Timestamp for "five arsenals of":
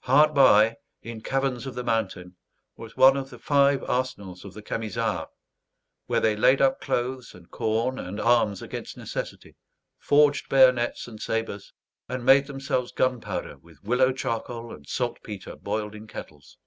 3.38-4.52